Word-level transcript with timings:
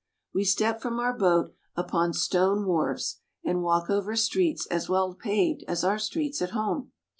We 0.33 0.45
step 0.45 0.81
from 0.81 0.99
our 0.99 1.15
boat 1.15 1.53
upon 1.75 2.13
stone 2.13 2.65
wharves, 2.65 3.17
and 3.45 3.61
walk 3.61 3.87
over 3.91 4.15
streets 4.15 4.65
as 4.65 4.89
well 4.89 5.13
paved 5.13 5.63
as 5.67 5.83
our 5.83 5.99
streets 5.99 6.41
at 6.41 6.49
home. 6.57 6.91